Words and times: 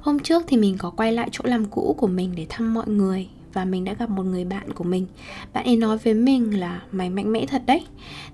Hôm 0.00 0.18
trước 0.18 0.42
thì 0.46 0.56
mình 0.56 0.78
có 0.78 0.90
quay 0.90 1.12
lại 1.12 1.28
chỗ 1.32 1.44
làm 1.44 1.64
cũ 1.64 1.96
của 1.98 2.06
mình 2.06 2.32
để 2.36 2.46
thăm 2.48 2.74
mọi 2.74 2.88
người 2.88 3.28
và 3.52 3.64
mình 3.64 3.84
đã 3.84 3.94
gặp 3.94 4.10
một 4.10 4.22
người 4.22 4.44
bạn 4.44 4.72
của 4.72 4.84
mình. 4.84 5.06
Bạn 5.52 5.64
ấy 5.64 5.76
nói 5.76 5.98
với 5.98 6.14
mình 6.14 6.60
là 6.60 6.82
mày 6.92 7.10
mạnh 7.10 7.32
mẽ 7.32 7.46
thật 7.46 7.62
đấy. 7.66 7.84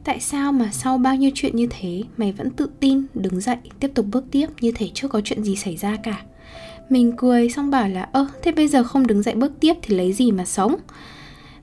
Tại 0.04 0.20
sao 0.20 0.52
mà 0.52 0.68
sau 0.72 0.98
bao 0.98 1.16
nhiêu 1.16 1.30
chuyện 1.34 1.56
như 1.56 1.66
thế 1.70 2.02
mày 2.16 2.32
vẫn 2.32 2.50
tự 2.50 2.70
tin 2.80 3.02
đứng 3.14 3.40
dậy 3.40 3.56
tiếp 3.80 3.90
tục 3.94 4.06
bước 4.10 4.24
tiếp 4.30 4.46
như 4.60 4.72
thể 4.74 4.90
chưa 4.94 5.08
có 5.08 5.20
chuyện 5.24 5.44
gì 5.44 5.56
xảy 5.56 5.76
ra 5.76 5.96
cả? 6.02 6.22
Mình 6.88 7.12
cười 7.16 7.50
xong 7.50 7.70
bảo 7.70 7.88
là 7.88 8.08
ơ 8.12 8.26
thế 8.42 8.52
bây 8.52 8.68
giờ 8.68 8.84
không 8.84 9.06
đứng 9.06 9.22
dậy 9.22 9.34
bước 9.34 9.52
tiếp 9.60 9.74
thì 9.82 9.96
lấy 9.96 10.12
gì 10.12 10.32
mà 10.32 10.44
sống? 10.44 10.76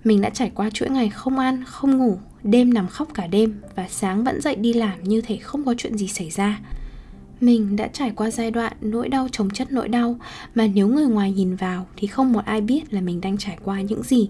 Mình 0.04 0.22
đã 0.22 0.30
trải 0.30 0.52
qua 0.56 0.70
chuỗi 0.70 0.90
ngày 0.90 1.10
không 1.10 1.40
ăn, 1.40 1.64
không 1.66 1.98
ngủ, 1.98 2.18
đêm 2.44 2.74
nằm 2.74 2.88
khóc 2.88 3.08
cả 3.14 3.28
đêm 3.28 3.62
và 3.76 3.88
sáng 3.90 4.24
vẫn 4.24 4.42
dậy 4.42 4.56
đi 4.56 4.74
làm 4.74 5.04
như 5.04 5.22
thể 5.22 5.38
không 5.38 5.66
có 5.66 5.74
chuyện 5.78 5.98
gì 5.98 6.08
xảy 6.08 6.30
ra 6.30 6.60
mình 7.40 7.76
đã 7.76 7.88
trải 7.88 8.12
qua 8.16 8.32
giai 8.32 8.52
đoạn 8.52 8.73
nỗi 8.82 9.09
đau 9.09 9.27
chống 9.32 9.50
chất 9.50 9.72
nỗi 9.72 9.88
đau 9.88 10.20
mà 10.55 10.68
nếu 10.68 10.88
người 10.88 11.06
ngoài 11.06 11.31
nhìn 11.31 11.56
vào 11.56 11.88
thì 11.98 12.08
không 12.08 12.34
một 12.34 12.45
ai 12.45 12.62
biết 12.62 12.94
là 12.94 13.02
mình 13.02 13.22
đang 13.22 13.38
trải 13.38 13.58
qua 13.64 13.81
những 13.81 14.03
gì. 14.03 14.30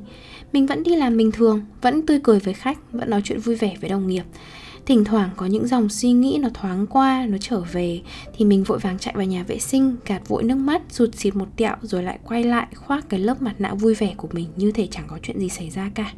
Mình 0.53 0.65
vẫn 0.65 0.83
đi 0.83 0.95
làm 0.95 1.17
bình 1.17 1.31
thường, 1.31 1.61
vẫn 1.81 2.05
tươi 2.05 2.19
cười 2.23 2.39
với 2.39 2.53
khách, 2.53 2.91
vẫn 2.91 3.09
nói 3.09 3.21
chuyện 3.23 3.39
vui 3.39 3.55
vẻ 3.55 3.75
với 3.81 3.89
đồng 3.89 4.07
nghiệp. 4.07 4.23
Thỉnh 4.85 5.05
thoảng 5.05 5.29
có 5.35 5.45
những 5.45 5.67
dòng 5.67 5.89
suy 5.89 6.11
nghĩ 6.11 6.37
nó 6.41 6.49
thoáng 6.53 6.87
qua, 6.87 7.25
nó 7.29 7.37
trở 7.41 7.59
về 7.59 8.01
thì 8.37 8.45
mình 8.45 8.63
vội 8.63 8.79
vàng 8.79 8.99
chạy 8.99 9.13
vào 9.17 9.25
nhà 9.25 9.43
vệ 9.43 9.59
sinh, 9.59 9.95
gạt 10.05 10.27
vội 10.27 10.43
nước 10.43 10.55
mắt, 10.55 10.81
rụt 10.89 11.15
xịt 11.15 11.35
một 11.35 11.47
tẹo 11.57 11.75
rồi 11.81 12.03
lại 12.03 12.19
quay 12.23 12.43
lại 12.43 12.67
khoác 12.75 13.09
cái 13.09 13.19
lớp 13.19 13.41
mặt 13.41 13.55
nạ 13.59 13.73
vui 13.73 13.93
vẻ 13.93 14.13
của 14.17 14.27
mình 14.31 14.47
như 14.55 14.71
thể 14.71 14.87
chẳng 14.91 15.05
có 15.07 15.19
chuyện 15.23 15.39
gì 15.39 15.49
xảy 15.49 15.69
ra 15.69 15.91
cả. 15.95 16.11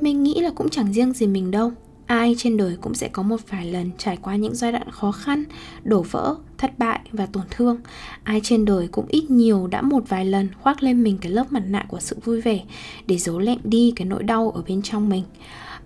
Mình 0.00 0.22
nghĩ 0.22 0.40
là 0.40 0.50
cũng 0.50 0.68
chẳng 0.68 0.92
riêng 0.92 1.12
gì 1.12 1.26
mình 1.26 1.50
đâu 1.50 1.72
ai 2.06 2.34
trên 2.38 2.56
đời 2.56 2.76
cũng 2.80 2.94
sẽ 2.94 3.08
có 3.08 3.22
một 3.22 3.36
vài 3.48 3.66
lần 3.66 3.90
trải 3.98 4.16
qua 4.16 4.36
những 4.36 4.54
giai 4.54 4.72
đoạn 4.72 4.90
khó 4.90 5.12
khăn, 5.12 5.44
đổ 5.84 6.02
vỡ, 6.02 6.36
thất 6.58 6.78
bại 6.78 7.00
và 7.12 7.26
tổn 7.26 7.42
thương. 7.50 7.78
Ai 8.22 8.40
trên 8.44 8.64
đời 8.64 8.88
cũng 8.88 9.06
ít 9.08 9.30
nhiều 9.30 9.66
đã 9.66 9.82
một 9.82 10.08
vài 10.08 10.24
lần 10.24 10.48
khoác 10.60 10.82
lên 10.82 11.02
mình 11.02 11.18
cái 11.18 11.32
lớp 11.32 11.52
mặt 11.52 11.62
nạ 11.66 11.84
của 11.88 12.00
sự 12.00 12.16
vui 12.24 12.40
vẻ 12.40 12.60
để 13.06 13.18
giấu 13.18 13.38
lẹm 13.38 13.58
đi 13.64 13.92
cái 13.96 14.06
nỗi 14.06 14.22
đau 14.22 14.50
ở 14.50 14.62
bên 14.68 14.82
trong 14.82 15.08
mình. 15.08 15.24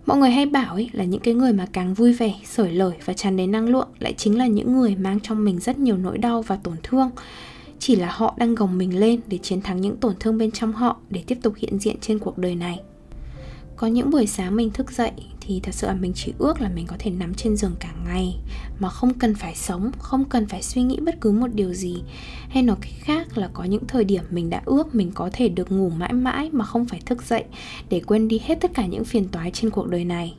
Mọi 0.07 0.19
người 0.19 0.31
hay 0.31 0.47
bảo 0.47 0.75
ấy 0.75 0.91
là 0.93 1.05
những 1.05 1.21
cái 1.21 1.35
người 1.35 1.53
mà 1.53 1.67
càng 1.73 1.95
vui 1.95 2.13
vẻ, 2.13 2.35
sởi 2.45 2.73
lời 2.73 2.93
và 3.05 3.13
tràn 3.13 3.37
đầy 3.37 3.47
năng 3.47 3.69
lượng 3.69 3.89
lại 3.99 4.15
chính 4.17 4.39
là 4.39 4.47
những 4.47 4.73
người 4.73 4.97
mang 4.97 5.21
trong 5.21 5.45
mình 5.45 5.59
rất 5.59 5.79
nhiều 5.79 5.97
nỗi 5.97 6.19
đau 6.19 6.43
và 6.43 6.57
tổn 6.57 6.77
thương. 6.83 7.11
Chỉ 7.79 7.97
là 7.97 8.09
họ 8.11 8.35
đang 8.39 8.55
gồng 8.55 8.79
mình 8.79 9.01
lên 9.01 9.21
để 9.27 9.39
chiến 9.39 9.61
thắng 9.61 9.81
những 9.81 9.97
tổn 9.97 10.15
thương 10.21 10.39
bên 10.39 10.51
trong 10.51 10.73
họ 10.73 10.97
để 11.11 11.23
tiếp 11.27 11.39
tục 11.43 11.55
hiện 11.57 11.79
diện 11.79 11.97
trên 12.01 12.19
cuộc 12.19 12.39
đời 12.39 12.55
này 12.55 12.81
có 13.77 13.87
những 13.87 14.11
buổi 14.11 14.27
sáng 14.27 14.57
mình 14.57 14.71
thức 14.71 14.91
dậy 14.91 15.13
thì 15.41 15.61
thật 15.63 15.75
sự 15.75 15.87
là 15.87 15.95
mình 15.95 16.13
chỉ 16.15 16.33
ước 16.39 16.61
là 16.61 16.69
mình 16.69 16.87
có 16.87 16.97
thể 16.99 17.11
nằm 17.11 17.35
trên 17.35 17.57
giường 17.57 17.75
cả 17.81 17.93
ngày, 18.09 18.37
mà 18.79 18.89
không 18.89 19.15
cần 19.15 19.35
phải 19.35 19.55
sống, 19.55 19.91
không 19.99 20.25
cần 20.25 20.47
phải 20.47 20.63
suy 20.63 20.83
nghĩ 20.83 20.99
bất 21.01 21.21
cứ 21.21 21.31
một 21.31 21.55
điều 21.55 21.75
gì. 21.75 22.03
Hay 22.49 22.63
nói 22.63 22.77
cách 22.81 22.93
khác 23.01 23.39
là 23.39 23.51
có 23.53 23.65
những 23.65 23.87
thời 23.87 24.05
điểm 24.05 24.25
mình 24.31 24.51
đã 24.51 24.63
ước 24.65 24.95
mình 24.95 25.11
có 25.15 25.31
thể 25.33 25.49
được 25.49 25.73
ngủ 25.73 25.91
mãi 25.91 26.13
mãi 26.13 26.51
mà 26.53 26.65
không 26.65 26.87
phải 26.87 27.01
thức 27.07 27.23
dậy 27.23 27.45
để 27.91 28.01
quên 28.01 28.29
đi 28.29 28.41
hết 28.45 28.59
tất 28.61 28.71
cả 28.75 28.87
những 28.87 29.05
phiền 29.05 29.29
toái 29.29 29.51
trên 29.51 29.71
cuộc 29.71 29.89
đời 29.89 30.05
này. 30.05 30.35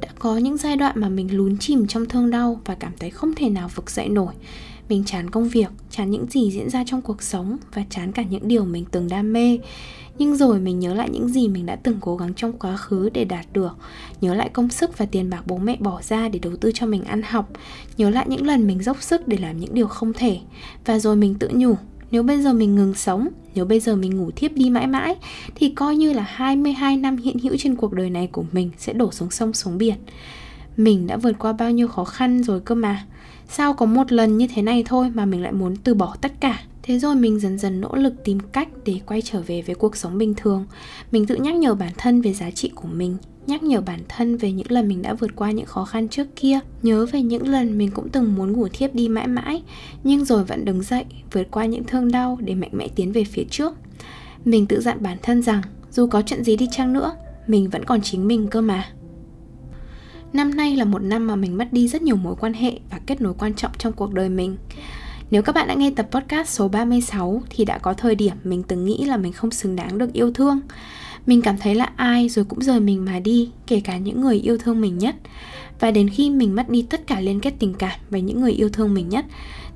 Đã 0.00 0.08
có 0.18 0.38
những 0.38 0.56
giai 0.56 0.76
đoạn 0.76 1.00
mà 1.00 1.08
mình 1.08 1.36
lún 1.36 1.56
chìm 1.58 1.86
trong 1.86 2.06
thương 2.06 2.30
đau 2.30 2.60
và 2.64 2.74
cảm 2.74 2.92
thấy 2.98 3.10
không 3.10 3.34
thể 3.36 3.48
nào 3.48 3.68
vực 3.74 3.90
dậy 3.90 4.08
nổi. 4.08 4.34
Mình 4.88 5.04
chán 5.06 5.30
công 5.30 5.48
việc, 5.48 5.68
chán 5.90 6.10
những 6.10 6.26
gì 6.30 6.50
diễn 6.50 6.70
ra 6.70 6.84
trong 6.86 7.02
cuộc 7.02 7.22
sống 7.22 7.56
và 7.74 7.84
chán 7.90 8.12
cả 8.12 8.22
những 8.22 8.48
điều 8.48 8.64
mình 8.64 8.84
từng 8.90 9.08
đam 9.08 9.32
mê 9.32 9.58
nhưng 10.20 10.36
rồi 10.36 10.60
mình 10.60 10.78
nhớ 10.78 10.94
lại 10.94 11.10
những 11.10 11.28
gì 11.28 11.48
mình 11.48 11.66
đã 11.66 11.76
từng 11.76 11.96
cố 12.00 12.16
gắng 12.16 12.34
trong 12.34 12.52
quá 12.52 12.76
khứ 12.76 13.10
để 13.14 13.24
đạt 13.24 13.46
được 13.52 13.76
nhớ 14.20 14.34
lại 14.34 14.48
công 14.52 14.68
sức 14.68 14.98
và 14.98 15.06
tiền 15.06 15.30
bạc 15.30 15.42
bố 15.46 15.58
mẹ 15.58 15.76
bỏ 15.80 16.00
ra 16.02 16.28
để 16.28 16.38
đầu 16.38 16.56
tư 16.56 16.72
cho 16.74 16.86
mình 16.86 17.04
ăn 17.04 17.22
học 17.22 17.48
nhớ 17.96 18.10
lại 18.10 18.26
những 18.28 18.46
lần 18.46 18.66
mình 18.66 18.82
dốc 18.82 19.02
sức 19.02 19.28
để 19.28 19.36
làm 19.36 19.60
những 19.60 19.74
điều 19.74 19.86
không 19.86 20.12
thể 20.12 20.38
và 20.84 20.98
rồi 20.98 21.16
mình 21.16 21.34
tự 21.34 21.50
nhủ 21.52 21.76
nếu 22.10 22.22
bây 22.22 22.42
giờ 22.42 22.52
mình 22.52 22.74
ngừng 22.74 22.94
sống, 22.94 23.28
nếu 23.54 23.64
bây 23.64 23.80
giờ 23.80 23.96
mình 23.96 24.16
ngủ 24.16 24.30
thiếp 24.36 24.52
đi 24.52 24.70
mãi 24.70 24.86
mãi 24.86 25.16
thì 25.54 25.70
coi 25.70 25.96
như 25.96 26.12
là 26.12 26.24
22 26.28 26.96
năm 26.96 27.16
hiện 27.16 27.38
hữu 27.38 27.56
trên 27.58 27.76
cuộc 27.76 27.92
đời 27.92 28.10
này 28.10 28.26
của 28.32 28.44
mình 28.52 28.70
sẽ 28.78 28.92
đổ 28.92 29.10
xuống 29.12 29.30
sông 29.30 29.52
xuống 29.52 29.78
biển. 29.78 29.94
Mình 30.76 31.06
đã 31.06 31.16
vượt 31.16 31.32
qua 31.38 31.52
bao 31.52 31.70
nhiêu 31.70 31.88
khó 31.88 32.04
khăn 32.04 32.42
rồi 32.42 32.60
cơ 32.60 32.74
mà. 32.74 33.04
Sao 33.48 33.74
có 33.74 33.86
một 33.86 34.12
lần 34.12 34.38
như 34.38 34.46
thế 34.54 34.62
này 34.62 34.82
thôi 34.86 35.10
mà 35.14 35.24
mình 35.24 35.42
lại 35.42 35.52
muốn 35.52 35.76
từ 35.76 35.94
bỏ 35.94 36.16
tất 36.20 36.32
cả? 36.40 36.60
Thế 36.90 36.98
rồi 36.98 37.16
mình 37.16 37.40
dần 37.40 37.58
dần 37.58 37.80
nỗ 37.80 37.94
lực 37.94 38.14
tìm 38.24 38.38
cách 38.52 38.68
để 38.84 39.00
quay 39.06 39.22
trở 39.22 39.40
về 39.40 39.62
với 39.62 39.74
cuộc 39.74 39.96
sống 39.96 40.18
bình 40.18 40.34
thường. 40.36 40.66
Mình 41.12 41.26
tự 41.26 41.36
nhắc 41.36 41.54
nhở 41.54 41.74
bản 41.74 41.92
thân 41.98 42.20
về 42.20 42.32
giá 42.32 42.50
trị 42.50 42.70
của 42.74 42.88
mình 42.88 43.16
Nhắc 43.46 43.62
nhở 43.62 43.80
bản 43.80 44.00
thân 44.08 44.36
về 44.36 44.52
những 44.52 44.70
lần 44.70 44.88
mình 44.88 45.02
đã 45.02 45.14
vượt 45.14 45.30
qua 45.36 45.50
những 45.50 45.66
khó 45.66 45.84
khăn 45.84 46.08
trước 46.08 46.36
kia 46.36 46.58
Nhớ 46.82 47.06
về 47.06 47.22
những 47.22 47.48
lần 47.48 47.78
mình 47.78 47.90
cũng 47.90 48.08
từng 48.08 48.34
muốn 48.34 48.52
ngủ 48.52 48.68
thiếp 48.72 48.94
đi 48.94 49.08
mãi 49.08 49.26
mãi 49.26 49.62
Nhưng 50.04 50.24
rồi 50.24 50.44
vẫn 50.44 50.64
đứng 50.64 50.82
dậy, 50.82 51.04
vượt 51.32 51.46
qua 51.50 51.66
những 51.66 51.84
thương 51.84 52.10
đau 52.10 52.38
để 52.40 52.54
mạnh 52.54 52.70
mẽ 52.72 52.88
tiến 52.88 53.12
về 53.12 53.24
phía 53.24 53.44
trước. 53.50 53.74
Mình 54.44 54.66
tự 54.66 54.80
dặn 54.80 55.02
bản 55.02 55.18
thân 55.22 55.42
rằng 55.42 55.62
dù 55.90 56.06
có 56.06 56.22
chuyện 56.22 56.44
gì 56.44 56.56
đi 56.56 56.68
chăng 56.70 56.92
nữa 56.92 57.12
Mình 57.46 57.70
vẫn 57.70 57.84
còn 57.84 58.02
chính 58.02 58.28
mình 58.28 58.48
cơ 58.50 58.60
mà. 58.60 58.88
Năm 60.32 60.54
nay 60.54 60.76
là 60.76 60.84
một 60.84 61.02
năm 61.02 61.26
mà 61.26 61.36
mình 61.36 61.58
mất 61.58 61.72
đi 61.72 61.88
rất 61.88 62.02
nhiều 62.02 62.16
mối 62.16 62.34
quan 62.40 62.52
hệ 62.52 62.78
và 62.90 63.00
kết 63.06 63.20
nối 63.20 63.34
quan 63.38 63.54
trọng 63.54 63.72
trong 63.78 63.92
cuộc 63.92 64.12
đời 64.12 64.28
mình 64.28 64.56
nếu 65.30 65.42
các 65.42 65.54
bạn 65.54 65.68
đã 65.68 65.74
nghe 65.74 65.90
tập 65.90 66.08
podcast 66.10 66.48
số 66.48 66.68
36 66.68 67.42
thì 67.50 67.64
đã 67.64 67.78
có 67.78 67.94
thời 67.94 68.14
điểm 68.14 68.34
mình 68.44 68.62
từng 68.62 68.84
nghĩ 68.84 69.04
là 69.04 69.16
mình 69.16 69.32
không 69.32 69.50
xứng 69.50 69.76
đáng 69.76 69.98
được 69.98 70.12
yêu 70.12 70.32
thương. 70.32 70.60
Mình 71.26 71.42
cảm 71.42 71.58
thấy 71.58 71.74
là 71.74 71.92
ai 71.96 72.28
rồi 72.28 72.44
cũng 72.44 72.60
rời 72.60 72.80
mình 72.80 73.04
mà 73.04 73.20
đi, 73.20 73.50
kể 73.66 73.80
cả 73.80 73.96
những 73.96 74.20
người 74.20 74.36
yêu 74.36 74.58
thương 74.58 74.80
mình 74.80 74.98
nhất. 74.98 75.14
Và 75.80 75.90
đến 75.90 76.08
khi 76.08 76.30
mình 76.30 76.56
mất 76.56 76.68
đi 76.68 76.82
tất 76.82 77.06
cả 77.06 77.20
liên 77.20 77.40
kết 77.40 77.54
tình 77.58 77.74
cảm 77.74 78.00
với 78.10 78.22
những 78.22 78.40
người 78.40 78.52
yêu 78.52 78.68
thương 78.68 78.94
mình 78.94 79.08
nhất 79.08 79.24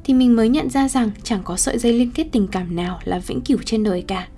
thì 0.05 0.15
mình 0.15 0.37
mới 0.37 0.49
nhận 0.49 0.71
ra 0.71 0.89
rằng 0.89 1.11
chẳng 1.23 1.41
có 1.45 1.57
sợi 1.57 1.79
dây 1.79 1.93
liên 1.93 2.11
kết 2.11 2.27
tình 2.33 2.47
cảm 2.47 2.77
nào 2.77 3.01
là 3.05 3.19
vĩnh 3.19 3.41
cửu 3.41 3.59
trên 3.65 3.85
đời 3.85 4.05
cả. 4.07 4.29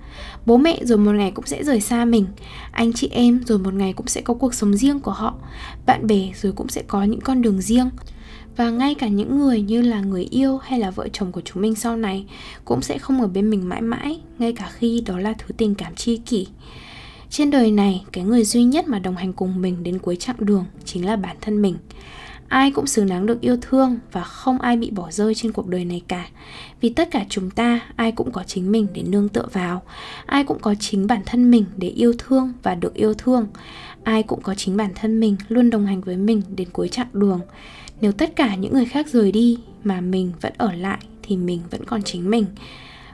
Bố 0.45 0.57
mẹ 0.57 0.79
rồi 0.83 0.97
một 0.97 1.11
ngày 1.11 1.31
cũng 1.31 1.45
sẽ 1.45 1.63
rời 1.63 1.81
xa 1.81 2.05
mình 2.05 2.25
Anh 2.71 2.93
chị 2.93 3.09
em 3.11 3.43
rồi 3.45 3.59
một 3.59 3.73
ngày 3.73 3.93
cũng 3.93 4.07
sẽ 4.07 4.21
có 4.21 4.33
cuộc 4.33 4.53
sống 4.53 4.73
riêng 4.73 4.99
của 4.99 5.11
họ 5.11 5.35
Bạn 5.85 6.07
bè 6.07 6.31
rồi 6.41 6.51
cũng 6.51 6.69
sẽ 6.69 6.83
có 6.87 7.03
những 7.03 7.21
con 7.21 7.41
đường 7.41 7.61
riêng 7.61 7.89
và 8.57 8.69
ngay 8.69 8.95
cả 8.95 9.07
những 9.07 9.39
người 9.39 9.61
như 9.61 9.81
là 9.81 10.01
người 10.01 10.27
yêu 10.31 10.57
hay 10.57 10.79
là 10.79 10.91
vợ 10.91 11.07
chồng 11.13 11.31
của 11.31 11.41
chúng 11.41 11.61
mình 11.61 11.75
sau 11.75 11.97
này 11.97 12.25
cũng 12.65 12.81
sẽ 12.81 12.97
không 12.97 13.21
ở 13.21 13.27
bên 13.27 13.49
mình 13.49 13.69
mãi 13.69 13.81
mãi, 13.81 14.19
ngay 14.39 14.53
cả 14.53 14.69
khi 14.73 15.03
đó 15.05 15.19
là 15.19 15.33
thứ 15.33 15.53
tình 15.57 15.75
cảm 15.75 15.95
tri 15.95 16.17
kỷ. 16.17 16.47
Trên 17.29 17.51
đời 17.51 17.71
này, 17.71 18.05
cái 18.11 18.23
người 18.23 18.43
duy 18.43 18.63
nhất 18.63 18.87
mà 18.87 18.99
đồng 18.99 19.15
hành 19.15 19.33
cùng 19.33 19.61
mình 19.61 19.83
đến 19.83 19.99
cuối 19.99 20.15
chặng 20.15 20.35
đường 20.39 20.65
chính 20.85 21.05
là 21.05 21.15
bản 21.15 21.35
thân 21.41 21.61
mình. 21.61 21.77
Ai 22.47 22.71
cũng 22.71 22.87
xứng 22.87 23.07
đáng 23.07 23.25
được 23.25 23.41
yêu 23.41 23.57
thương 23.61 23.99
và 24.11 24.23
không 24.23 24.61
ai 24.61 24.77
bị 24.77 24.91
bỏ 24.91 25.11
rơi 25.11 25.35
trên 25.35 25.51
cuộc 25.51 25.67
đời 25.67 25.85
này 25.85 26.01
cả. 26.07 26.27
Vì 26.81 26.89
tất 26.89 27.11
cả 27.11 27.25
chúng 27.29 27.49
ta, 27.49 27.79
ai 27.95 28.11
cũng 28.11 28.31
có 28.31 28.43
chính 28.43 28.71
mình 28.71 28.87
để 28.93 29.03
nương 29.03 29.29
tựa 29.29 29.45
vào. 29.53 29.81
Ai 30.25 30.43
cũng 30.43 30.59
có 30.59 30.75
chính 30.79 31.07
bản 31.07 31.21
thân 31.25 31.51
mình 31.51 31.65
để 31.77 31.87
yêu 31.87 32.13
thương 32.17 32.53
và 32.63 32.75
được 32.75 32.93
yêu 32.93 33.13
thương. 33.13 33.47
Ai 34.03 34.23
cũng 34.23 34.41
có 34.41 34.55
chính 34.55 34.77
bản 34.77 34.91
thân 34.95 35.19
mình 35.19 35.35
luôn 35.47 35.69
đồng 35.69 35.85
hành 35.85 36.01
với 36.01 36.17
mình 36.17 36.41
đến 36.55 36.67
cuối 36.73 36.87
chặng 36.87 37.07
đường 37.13 37.39
nếu 38.01 38.11
tất 38.11 38.35
cả 38.35 38.55
những 38.55 38.73
người 38.73 38.85
khác 38.85 39.07
rời 39.07 39.31
đi 39.31 39.57
mà 39.83 40.01
mình 40.01 40.31
vẫn 40.41 40.53
ở 40.57 40.71
lại 40.73 40.99
thì 41.23 41.37
mình 41.37 41.61
vẫn 41.71 41.83
còn 41.85 42.03
chính 42.03 42.29
mình. 42.29 42.45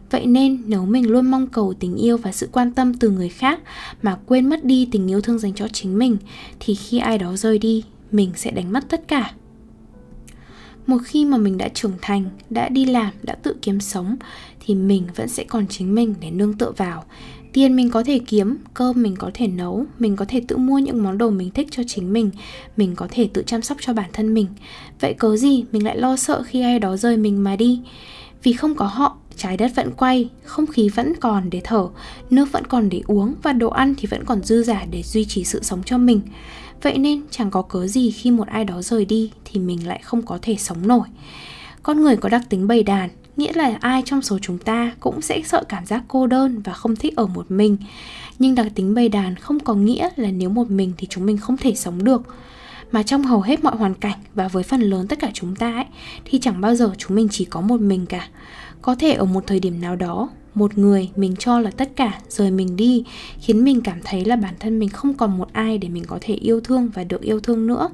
Vậy 0.10 0.26
nên 0.26 0.62
nếu 0.66 0.86
mình 0.86 1.10
luôn 1.10 1.32
mong 1.32 1.48
cầu 1.48 1.74
tình 1.80 1.96
yêu 1.96 2.18
và 2.18 2.32
sự 2.32 2.50
quan 2.52 2.72
tâm 2.72 2.94
từ 2.94 3.10
người 3.10 3.30
khác 3.30 3.60
mà 4.02 4.18
quên 4.26 4.50
mất 4.50 4.66
đi 4.66 4.88
tình 4.92 5.08
yêu 5.08 5.22
thương 5.22 5.40
dành 5.40 5.54
cho 5.54 5.68
chính 5.68 5.98
mình, 5.98 6.18
thì 6.60 6.76
khi 6.76 6.98
ai 6.98 7.18
đó 7.18 7.36
rời 7.36 7.58
đi, 7.58 7.84
mình 8.12 8.32
sẽ 8.36 8.52
đánh 8.52 8.74
mất 8.74 8.90
tất 8.90 9.08
cả. 9.08 9.34
Một 10.88 10.98
khi 11.04 11.26
mà 11.26 11.38
mình 11.38 11.58
đã 11.58 11.68
trưởng 11.68 11.94
thành, 12.02 12.26
đã 12.50 12.70
đi 12.70 12.86
làm, 12.86 13.14
đã 13.24 13.36
tự 13.36 13.56
kiếm 13.62 13.80
sống, 13.80 14.16
thì 14.60 14.76
mình 14.76 15.08
vẫn 15.16 15.28
sẽ 15.28 15.44
còn 15.44 15.68
chính 15.68 15.96
mình 15.96 16.16
để 16.22 16.32
nương 16.32 16.54
tựa 16.54 16.72
vào 16.78 17.04
tiền 17.54 17.76
mình 17.76 17.90
có 17.92 18.04
thể 18.04 18.20
kiếm, 18.20 18.58
cơm 18.74 19.04
mình 19.04 19.16
có 19.16 19.32
thể 19.34 19.48
nấu, 19.48 19.86
mình 20.00 20.16
có 20.16 20.26
thể 20.28 20.42
tự 20.48 20.58
mua 20.58 20.80
những 20.80 21.04
món 21.04 21.18
đồ 21.18 21.30
mình 21.30 21.52
thích 21.52 21.68
cho 21.72 21.84
chính 21.88 22.14
mình 22.14 22.32
mình 22.78 22.96
có 22.96 23.08
thể 23.12 23.30
tự 23.34 23.44
chăm 23.48 23.62
sóc 23.62 23.78
cho 23.82 23.94
bản 23.94 24.10
thân 24.14 24.34
mình. 24.34 24.48
Vậy 25.00 25.14
cớ 25.14 25.38
gì 25.38 25.66
mình 25.72 25.86
lại 25.86 25.98
lo 25.98 26.16
sợ 26.16 26.44
khi 26.44 26.62
ai 26.62 26.80
đó 26.80 26.98
rời 26.98 27.18
mình 27.18 27.44
mà 27.44 27.56
đi? 27.56 27.82
Vì 28.44 28.54
không 28.54 28.76
có 28.76 28.86
họ, 28.86 29.18
trái 29.38 29.58
đất 29.58 29.72
vẫn 29.76 29.92
quay, 29.92 30.30
không 30.44 30.68
khí 30.68 30.90
vẫn 30.90 31.14
còn 31.20 31.50
để 31.50 31.62
thở, 31.64 31.88
nước 32.30 32.52
vẫn 32.52 32.68
còn 32.68 32.90
để 32.90 33.02
uống 33.08 33.36
và 33.44 33.54
đồ 33.54 33.70
ăn 33.70 33.96
thì 33.98 34.08
vẫn 34.08 34.26
còn 34.26 34.44
dư 34.44 34.64
giả 34.64 34.86
để 34.92 35.04
duy 35.04 35.26
trì 35.26 35.44
sự 35.44 35.64
sống 35.64 35.84
cho 35.86 35.98
mình. 35.98 36.22
Vậy 36.82 36.98
nên 36.98 37.22
chẳng 37.32 37.52
có 37.52 37.62
cớ 37.62 37.88
gì 37.88 38.12
khi 38.12 38.32
một 38.32 38.48
ai 38.48 38.66
đó 38.66 38.82
rời 38.82 39.06
đi 39.06 39.32
thì 39.46 39.60
mình 39.60 39.88
lại 39.88 40.00
không 40.04 40.22
có 40.22 40.40
thể 40.42 40.56
sống 40.56 40.88
nổi. 40.88 41.08
Con 41.84 42.02
người 42.02 42.18
có 42.18 42.30
đặc 42.30 42.42
tính 42.50 42.68
bầy 42.68 42.84
đàn 42.84 43.10
nghĩa 43.38 43.54
là 43.54 43.78
ai 43.82 44.02
trong 44.06 44.22
số 44.22 44.40
chúng 44.40 44.58
ta 44.58 44.94
cũng 45.00 45.22
sẽ 45.22 45.42
sợ 45.46 45.64
cảm 45.70 45.86
giác 45.86 46.04
cô 46.08 46.28
đơn 46.28 46.62
và 46.64 46.74
không 46.74 46.96
thích 46.96 47.16
ở 47.16 47.26
một 47.26 47.52
mình. 47.52 47.78
Nhưng 48.40 48.56
đặc 48.56 48.68
tính 48.76 48.94
bầy 48.94 49.10
đàn 49.10 49.36
không 49.36 49.60
có 49.60 49.74
nghĩa 49.74 50.10
là 50.16 50.32
nếu 50.32 50.50
một 50.50 50.70
mình 50.70 50.94
thì 50.98 51.08
chúng 51.10 51.26
mình 51.26 51.38
không 51.38 51.58
thể 51.58 51.76
sống 51.76 52.04
được. 52.04 52.22
Mà 52.92 53.04
trong 53.04 53.24
hầu 53.24 53.42
hết 53.42 53.64
mọi 53.64 53.76
hoàn 53.76 53.94
cảnh 53.94 54.20
và 54.36 54.48
với 54.48 54.64
phần 54.64 54.82
lớn 54.82 55.08
tất 55.08 55.20
cả 55.20 55.32
chúng 55.34 55.56
ta 55.56 55.74
ấy, 55.74 55.86
thì 56.26 56.40
chẳng 56.40 56.62
bao 56.62 56.76
giờ 56.76 56.92
chúng 56.98 57.16
mình 57.16 57.28
chỉ 57.32 57.46
có 57.46 57.62
một 57.62 57.82
mình 57.82 58.06
cả. 58.06 58.28
Có 58.82 58.96
thể 58.96 59.14
ở 59.14 59.26
một 59.26 59.44
thời 59.48 59.60
điểm 59.60 59.82
nào 59.82 59.96
đó, 59.96 60.30
một 60.56 60.78
người 60.78 61.10
mình 61.16 61.36
cho 61.40 61.60
là 61.60 61.72
tất 61.72 61.96
cả, 61.96 62.20
rời 62.30 62.52
mình 62.52 62.76
đi, 62.76 63.04
khiến 63.40 63.64
mình 63.64 63.82
cảm 63.82 64.00
thấy 64.04 64.26
là 64.26 64.36
bản 64.36 64.54
thân 64.60 64.80
mình 64.80 64.90
không 64.90 65.14
còn 65.14 65.38
một 65.38 65.54
ai 65.54 65.78
để 65.78 65.90
mình 65.90 66.04
có 66.08 66.18
thể 66.22 66.34
yêu 66.34 66.62
thương 66.62 66.90
và 66.94 67.04
được 67.04 67.22
yêu 67.22 67.40
thương 67.40 67.68
nữa 67.68 67.90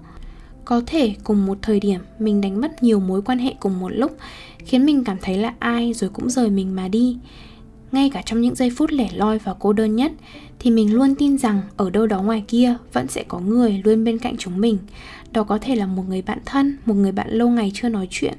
có 0.70 0.82
thể 0.86 1.16
cùng 1.24 1.46
một 1.46 1.58
thời 1.62 1.80
điểm 1.80 2.02
mình 2.20 2.42
đánh 2.42 2.62
mất 2.62 2.84
nhiều 2.84 3.00
mối 3.00 3.22
quan 3.22 3.40
hệ 3.40 3.54
cùng 3.60 3.80
một 3.80 3.90
lúc, 3.90 4.18
khiến 4.66 4.86
mình 4.86 5.04
cảm 5.04 5.18
thấy 5.22 5.38
là 5.38 5.54
ai 5.60 5.94
rồi 5.94 6.10
cũng 6.10 6.30
rời 6.30 6.50
mình 6.50 6.76
mà 6.76 6.88
đi. 6.88 7.18
Ngay 7.92 8.10
cả 8.10 8.22
trong 8.26 8.42
những 8.42 8.56
giây 8.56 8.70
phút 8.78 8.92
lẻ 8.92 9.10
loi 9.14 9.40
và 9.40 9.56
cô 9.60 9.74
đơn 9.74 9.96
nhất, 9.96 10.12
thì 10.60 10.72
mình 10.72 10.94
luôn 10.94 11.16
tin 11.16 11.38
rằng 11.38 11.62
ở 11.78 11.90
đâu 11.90 12.08
đó 12.08 12.22
ngoài 12.22 12.44
kia 12.48 12.76
vẫn 12.94 13.08
sẽ 13.08 13.24
có 13.28 13.40
người 13.40 13.82
luôn 13.84 14.04
bên 14.04 14.18
cạnh 14.18 14.36
chúng 14.38 14.62
mình. 14.62 14.78
Đó 15.32 15.44
có 15.44 15.58
thể 15.58 15.76
là 15.76 15.86
một 15.86 16.04
người 16.10 16.22
bạn 16.22 16.40
thân, 16.46 16.78
một 16.86 16.94
người 16.94 17.12
bạn 17.12 17.30
lâu 17.30 17.50
ngày 17.50 17.72
chưa 17.74 17.90
nói 17.90 18.08
chuyện, 18.10 18.34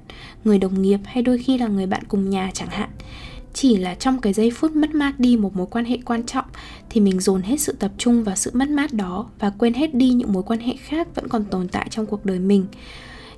người 0.45 0.59
đồng 0.59 0.83
nghiệp 0.83 1.01
hay 1.05 1.23
đôi 1.23 1.39
khi 1.39 1.59
là 1.59 1.67
người 1.67 1.87
bạn 1.87 2.03
cùng 2.09 2.31
nhà 2.31 2.51
chẳng 2.55 2.71
hạn 2.71 2.91
chỉ 3.55 3.77
là 3.77 3.95
trong 3.95 4.21
cái 4.21 4.33
giây 4.33 4.51
phút 4.51 4.73
mất 4.77 4.95
mát 4.95 5.21
đi 5.21 5.37
một 5.37 5.57
mối 5.57 5.67
quan 5.71 5.85
hệ 5.85 5.99
quan 6.05 6.27
trọng, 6.27 6.45
thì 6.91 7.01
mình 7.01 7.21
dồn 7.21 7.43
hết 7.43 7.61
sự 7.61 7.73
tập 7.73 7.91
trung 7.99 8.25
vào 8.25 8.37
sự 8.37 8.51
mất 8.55 8.69
mát 8.71 8.93
đó 8.93 9.27
và 9.39 9.51
quên 9.51 9.75
hết 9.75 9.95
đi 9.95 10.11
những 10.11 10.33
mối 10.33 10.43
quan 10.43 10.61
hệ 10.61 10.75
khác 10.77 11.15
vẫn 11.15 11.29
còn 11.29 11.45
tồn 11.45 11.69
tại 11.69 11.87
trong 11.91 12.07
cuộc 12.07 12.27
đời 12.27 12.39
mình. 12.39 12.67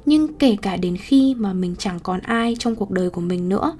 Nhưng 0.06 0.34
kể 0.34 0.56
cả 0.62 0.76
đến 0.76 0.96
khi 0.96 1.34
mà 1.34 1.52
mình 1.52 1.74
chẳng 1.78 1.98
còn 2.02 2.20
ai 2.20 2.56
trong 2.58 2.76
cuộc 2.76 2.90
đời 2.90 3.10
của 3.10 3.20
mình 3.20 3.48
nữa, 3.48 3.76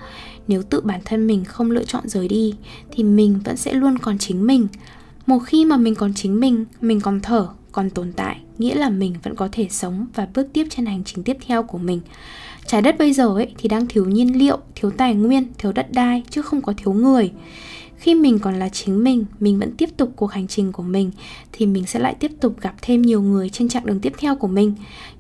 nếu 0.49 0.63
tự 0.63 0.81
bản 0.81 1.01
thân 1.05 1.27
mình 1.27 1.45
không 1.45 1.71
lựa 1.71 1.85
chọn 1.85 2.09
rời 2.09 2.29
đi, 2.29 2.55
thì 2.91 3.05
mình 3.05 3.41
vẫn 3.45 3.57
sẽ 3.57 3.73
luôn 3.73 3.99
còn 3.99 4.19
chính 4.19 4.47
mình. 4.47 4.67
Một 5.27 5.39
khi 5.39 5.65
mà 5.65 5.77
mình 5.77 5.95
còn 5.95 6.15
chính 6.15 6.41
mình 6.41 6.65
mình 6.81 7.01
còn 7.01 7.21
thở, 7.21 7.49
còn 7.73 7.91
tồn 7.91 8.13
tại, 8.13 8.37
nghĩa 8.59 8.75
là 8.75 8.91
mình 8.91 9.15
vẫn 9.23 9.37
có 9.37 9.49
thể 9.53 9.67
sống 9.71 10.07
và 10.15 10.29
bước 10.35 10.49
tiếp 10.53 10.67
trên 10.71 10.87
hành 10.87 11.05
trình 11.05 11.25
tiếp 11.25 11.37
theo 11.47 11.63
của 11.63 11.79
mình 11.79 12.01
trái 12.67 12.83
đất 12.83 12.99
bây 12.99 13.13
giờ 13.13 13.27
ấy 13.27 13.55
thì 13.59 13.69
đang 13.69 13.87
thiếu 13.87 14.05
nhiên 14.05 14.39
liệu, 14.39 14.59
thiếu 14.75 14.91
tài 14.91 15.15
nguyên, 15.15 15.45
thiếu 15.59 15.73
đất 15.73 15.87
đai, 15.93 16.23
chứ 16.31 16.43
không 16.43 16.63
có 16.63 16.75
thiếu 16.77 16.93
người. 16.93 17.33
Khi 17.99 18.15
mình 18.15 18.39
còn 18.39 18.59
là 18.59 18.69
chính 18.69 19.05
mình 19.05 19.25
mình 19.41 19.59
vẫn 19.59 19.73
tiếp 19.77 19.89
tục 19.97 20.13
cuộc 20.17 20.33
hành 20.33 20.47
trình 20.47 20.73
của 20.73 20.83
mình, 20.83 21.11
thì 21.53 21.67
mình 21.67 21.87
sẽ 21.87 22.01
lại 22.01 22.15
tiếp 22.21 22.33
tục 22.41 22.61
gặp 22.61 22.75
thêm 22.83 23.03
nhiều 23.03 23.23
người 23.23 23.49
trên 23.49 23.69
chặng 23.69 23.87
đường 23.87 24.01
tiếp 24.01 24.13
theo 24.19 24.37
của 24.37 24.49
mình. 24.49 24.75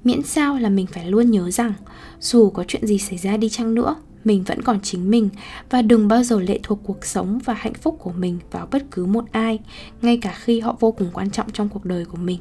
Miễn 0.04 0.22
sao 0.22 0.58
là 0.58 0.68
mình 0.68 0.86
phải 0.86 1.06
luôn 1.06 1.30
nhớ 1.30 1.50
rằng, 1.50 1.72
dù 2.20 2.50
có 2.50 2.64
chuyện 2.68 2.86
gì 2.86 2.98
xảy 2.98 3.18
ra 3.18 3.36
đi 3.36 3.48
chăng 3.48 3.74
nữa, 3.74 3.96
mình 4.24 4.42
vẫn 4.42 4.62
còn 4.62 4.80
chính 4.80 5.10
mình 5.10 5.28
và 5.70 5.82
đừng 5.82 6.08
bao 6.08 6.24
giờ 6.24 6.40
lệ 6.40 6.60
thuộc 6.62 6.80
cuộc 6.84 7.04
sống 7.04 7.38
và 7.44 7.54
hạnh 7.54 7.74
phúc 7.74 7.96
của 7.98 8.12
mình 8.12 8.38
vào 8.50 8.68
bất 8.70 8.82
cứ 8.90 9.06
một 9.06 9.24
ai, 9.32 9.58
ngay 10.02 10.16
cả 10.16 10.34
khi 10.36 10.60
họ 10.60 10.76
vô 10.80 10.92
cùng 10.92 11.08
quan 11.12 11.30
trọng 11.30 11.50
trong 11.52 11.68
cuộc 11.68 11.84
đời 11.84 12.04
của 12.04 12.18
mình 12.18 12.38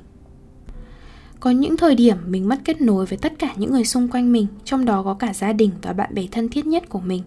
có 1.41 1.49
những 1.49 1.77
thời 1.77 1.95
điểm 1.95 2.17
mình 2.25 2.49
mất 2.49 2.59
kết 2.65 2.81
nối 2.81 3.05
với 3.05 3.17
tất 3.17 3.33
cả 3.39 3.53
những 3.55 3.71
người 3.71 3.85
xung 3.85 4.07
quanh 4.07 4.31
mình, 4.31 4.47
trong 4.63 4.85
đó 4.85 5.03
có 5.03 5.13
cả 5.13 5.33
gia 5.33 5.53
đình 5.53 5.71
và 5.81 5.93
bạn 5.93 6.13
bè 6.13 6.23
thân 6.31 6.49
thiết 6.49 6.65
nhất 6.65 6.89
của 6.89 6.99
mình. 6.99 7.23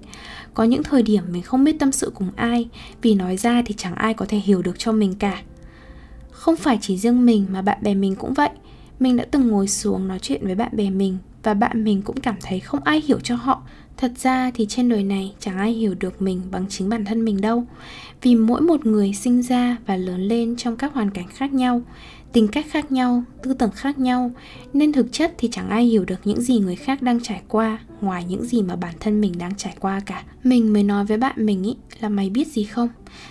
Có 0.55 0.65
những 0.65 0.83
thời 0.83 1.03
điểm 1.03 1.25
mình 1.33 1.43
không 1.43 1.65
biết 1.65 1.77
tâm 1.79 1.93
sự 1.93 2.13
cùng 2.15 2.29
ai, 2.37 2.69
vì 3.03 3.15
nói 3.15 3.37
ra 3.37 3.63
thì 3.67 3.75
chẳng 3.79 3.95
ai 3.95 4.15
có 4.15 4.27
thể 4.29 4.39
hiểu 4.39 4.63
được 4.63 4.79
cho 4.79 4.93
mình 4.93 5.15
cả. 5.15 5.43
Không 6.31 6.57
phải 6.57 6.79
chỉ 6.81 6.99
riêng 6.99 7.27
mình 7.27 7.47
mà 7.51 7.63
bạn 7.63 7.79
bè 7.83 7.95
mình 7.95 8.17
cũng 8.17 8.35
vậy. 8.35 8.51
Mình 9.01 9.17
đã 9.17 9.25
từng 9.31 9.49
ngồi 9.49 9.69
xuống 9.69 10.09
nói 10.09 10.19
chuyện 10.19 10.47
với 10.47 10.55
bạn 10.55 10.77
bè 10.77 10.91
mình 10.91 11.19
và 11.43 11.55
bạn 11.55 11.85
mình 11.85 12.03
cũng 12.03 12.21
cảm 12.21 12.37
thấy 12.43 12.61
không 12.61 12.81
ai 12.85 13.03
hiểu 13.07 13.21
cho 13.21 13.37
họ 13.37 13.63
thật 14.05 14.19
ra 14.19 14.51
thì 14.55 14.67
trên 14.69 14.89
đời 14.89 15.03
này 15.03 15.35
chẳng 15.41 15.59
ai 15.59 15.73
hiểu 15.73 15.95
được 15.95 16.23
mình 16.23 16.43
bằng 16.51 16.67
chính 16.69 16.89
bản 16.89 17.05
thân 17.05 17.25
mình 17.25 17.41
đâu. 17.41 17.65
Vì 18.23 18.35
mỗi 18.35 18.61
một 18.61 18.87
người 18.87 19.13
sinh 19.15 19.43
ra 19.43 19.77
và 19.87 19.97
lớn 19.97 20.21
lên 20.21 20.57
trong 20.57 20.77
các 20.77 20.95
hoàn 20.95 21.11
cảnh 21.11 21.27
khác 21.29 21.53
nhau 21.53 21.83
tính 22.33 22.49
cách 22.49 22.67
khác 22.71 22.93
nhau 22.93 23.25
tư 23.43 23.55
tưởng 23.55 23.71
khác 23.71 23.99
nhau 23.99 24.31
nên 24.73 24.93
thực 24.93 25.13
chất 25.13 25.35
thì 25.39 25.49
chẳng 25.53 25.69
ai 25.69 25.85
hiểu 25.85 26.05
được 26.05 26.21
những 26.25 26.41
gì 26.41 26.59
người 26.59 26.77
khác 26.77 27.03
đang 27.03 27.21
trải 27.21 27.43
qua 27.49 27.79
ngoài 28.01 28.25
những 28.29 28.45
gì 28.45 28.63
mà 28.63 28.77
bản 28.77 28.95
thân 29.01 29.21
mình 29.21 29.39
đang 29.39 29.55
trải 29.55 29.75
qua 29.81 30.01
cả. 30.07 30.23
Mình 30.45 30.73
mới 30.73 30.83
nói 30.83 31.05
với 31.05 31.17
bạn 31.17 31.47
mình 31.47 31.63
ý 31.63 31.77
là 32.01 32.09
mày 32.09 32.31
biết 32.31 32.49
gì 32.49 32.65
không? 32.65 32.89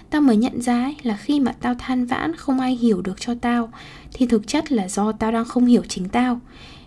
Tao 0.09 0.21
mới 0.21 0.37
nhận 0.37 0.61
ra 0.61 0.83
ấy, 0.83 0.95
là 1.03 1.17
khi 1.17 1.39
mà 1.39 1.51
tao 1.51 1.75
than 1.79 2.05
vãn 2.05 2.35
không 2.35 2.59
ai 2.59 2.75
hiểu 2.75 3.01
được 3.01 3.21
cho 3.21 3.35
tao 3.41 3.69
thì 4.13 4.25
thực 4.25 4.47
chất 4.47 4.71
là 4.71 4.87
do 4.87 5.11
tao 5.11 5.31
đang 5.31 5.45
không 5.45 5.65
hiểu 5.65 5.81
chính 5.87 6.09
tao 6.09 6.39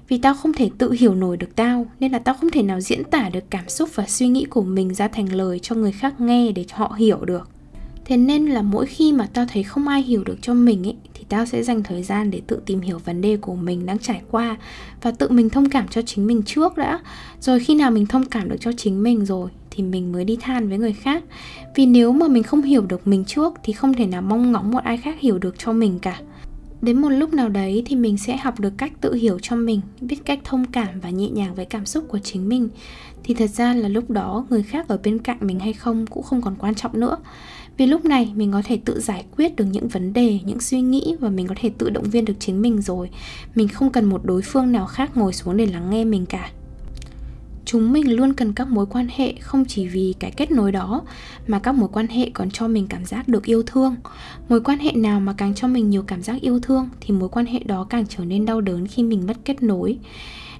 vì 0.09 0.19
tao 0.19 0.35
không 0.35 0.53
thể 0.53 0.71
tự 0.79 0.93
hiểu 0.93 1.15
nổi 1.15 1.37
được 1.37 1.57
tao, 1.57 1.87
nên 2.01 2.13
là 2.13 2.19
tao 2.19 2.35
không 2.35 2.51
thể 2.51 2.63
nào 2.63 2.81
diễn 2.81 3.05
tả 3.05 3.29
được 3.29 3.45
cảm 3.51 3.69
xúc 3.69 3.89
và 3.95 4.07
suy 4.07 4.29
nghĩ 4.29 4.45
của 4.45 4.63
mình 4.63 4.95
ra 4.95 5.09
thành 5.09 5.33
lời 5.33 5.59
cho 5.59 5.75
người 5.75 5.93
khác 5.93 6.21
nghe 6.21 6.53
để 6.53 6.65
họ 6.73 6.95
hiểu 6.99 7.25
được. 7.25 7.49
Thế 8.05 8.17
nên 8.17 8.47
là 8.47 8.63
mỗi 8.63 8.87
khi 8.87 9.13
mà 9.13 9.29
tao 9.33 9.47
thấy 9.53 9.63
không 9.63 9.89
ai 9.89 10.03
hiểu 10.03 10.25
được 10.25 10.39
cho 10.43 10.55
mình 10.55 10.87
ấy, 10.87 10.97
thì 11.15 11.25
tao 11.29 11.47
sẽ 11.47 11.63
dành 11.63 11.83
thời 11.83 12.03
gian 12.03 12.31
để 12.31 12.41
tự 12.47 12.61
tìm 12.67 12.81
hiểu 12.81 12.99
vấn 12.99 13.21
đề 13.21 13.37
của 13.37 13.55
mình 13.55 13.87
đang 13.87 13.99
trải 13.99 14.23
qua 14.31 14.57
và 15.03 15.11
tự 15.11 15.29
mình 15.29 15.51
thông 15.51 15.71
cảm 15.71 15.89
cho 15.89 16.03
chính 16.03 16.27
mình 16.27 16.43
trước 16.43 16.77
đã. 16.77 17.01
Rồi 17.41 17.61
khi 17.61 17.75
nào 17.75 17.91
mình 17.91 18.07
thông 18.07 18.25
cảm 18.25 18.49
được 18.49 18.57
cho 18.61 18.73
chính 18.73 19.03
mình 19.03 19.25
rồi, 19.25 19.51
thì 19.71 19.83
mình 19.83 20.13
mới 20.13 20.25
đi 20.25 20.37
than 20.41 20.69
với 20.69 20.79
người 20.79 20.93
khác. 20.93 21.25
Vì 21.75 21.87
nếu 21.87 22.13
mà 22.13 22.29
mình 22.29 22.43
không 22.43 22.63
hiểu 22.63 22.87
được 22.87 23.07
mình 23.07 23.25
trước, 23.25 23.55
thì 23.63 23.73
không 23.73 23.95
thể 23.95 24.07
nào 24.07 24.23
mong 24.23 24.53
ngóng 24.53 24.71
một 24.71 24.85
ai 24.85 24.97
khác 24.97 25.21
hiểu 25.21 25.39
được 25.39 25.55
cho 25.59 25.73
mình 25.73 25.99
cả 25.99 26.21
đến 26.83 27.01
một 27.01 27.09
lúc 27.09 27.35
nào 27.35 27.49
đấy 27.49 27.83
thì 27.87 27.97
mình 27.97 28.19
sẽ 28.19 28.37
học 28.37 28.61
được 28.61 28.73
cách 28.79 28.93
tự 29.01 29.15
hiểu 29.15 29.39
cho 29.43 29.57
mình, 29.57 29.81
biết 30.01 30.25
cách 30.25 30.41
thông 30.45 30.65
cảm 30.65 31.01
và 31.01 31.11
nhẹ 31.11 31.29
nhàng 31.29 31.55
với 31.55 31.65
cảm 31.65 31.87
xúc 31.87 32.05
của 32.09 32.19
chính 32.19 32.49
mình. 32.49 32.69
Thì 33.25 33.35
thật 33.35 33.51
ra 33.51 33.75
là 33.75 33.89
lúc 33.89 34.11
đó 34.11 34.47
người 34.51 34.63
khác 34.63 34.89
ở 34.89 34.99
bên 35.05 35.19
cạnh 35.19 35.39
mình 35.41 35.61
hay 35.61 35.73
không 35.73 36.07
cũng 36.07 36.23
không 36.23 36.43
còn 36.43 36.57
quan 36.59 36.75
trọng 36.75 37.01
nữa. 37.01 37.17
Vì 37.77 37.87
lúc 37.87 38.05
này 38.05 38.33
mình 38.35 38.53
có 38.53 38.63
thể 38.65 38.79
tự 38.85 39.01
giải 39.01 39.25
quyết 39.37 39.57
được 39.57 39.65
những 39.65 39.89
vấn 39.89 40.13
đề, 40.13 40.41
những 40.45 40.61
suy 40.61 40.81
nghĩ 40.81 41.17
và 41.21 41.29
mình 41.29 41.47
có 41.47 41.55
thể 41.61 41.71
tự 41.79 41.91
động 41.91 42.11
viên 42.11 42.25
được 42.25 42.37
chính 42.39 42.63
mình 42.63 42.83
rồi. 42.83 43.11
Mình 43.55 43.69
không 43.69 43.91
cần 43.91 44.05
một 44.05 44.25
đối 44.25 44.43
phương 44.43 44.73
nào 44.73 44.87
khác 44.87 45.17
ngồi 45.17 45.33
xuống 45.33 45.57
để 45.57 45.67
lắng 45.67 45.91
nghe 45.91 46.05
mình 46.05 46.27
cả 46.27 46.51
chúng 47.67 47.93
mình 47.93 48.17
luôn 48.17 48.35
cần 48.35 48.53
các 48.53 48.69
mối 48.69 48.87
quan 48.87 49.09
hệ 49.17 49.35
không 49.41 49.65
chỉ 49.65 49.89
vì 49.89 50.15
cái 50.19 50.31
kết 50.31 50.51
nối 50.51 50.73
đó, 50.73 51.03
mà 51.47 51.59
các 51.59 51.73
mối 51.73 51.89
quan 51.93 52.09
hệ 52.09 52.31
còn 52.31 52.51
cho 52.51 52.69
mình 52.69 52.87
cảm 52.87 53.05
giác 53.05 53.29
được 53.29 53.45
yêu 53.45 53.63
thương. 53.63 53.95
Mối 54.49 54.61
quan 54.61 54.79
hệ 54.79 54.93
nào 54.93 55.21
mà 55.21 55.33
càng 55.33 55.55
cho 55.55 55.69
mình 55.69 55.91
nhiều 55.91 56.03
cảm 56.03 56.23
giác 56.23 56.41
yêu 56.41 56.61
thương, 56.61 56.89
thì 57.01 57.15
mối 57.15 57.29
quan 57.29 57.47
hệ 57.47 57.59
đó 57.59 57.87
càng 57.91 58.07
trở 58.09 58.25
nên 58.25 58.47
đau 58.47 58.61
đớn 58.61 58.87
khi 58.87 59.03
mình 59.03 59.27
mất 59.27 59.37
kết 59.45 59.63
nối. 59.63 59.99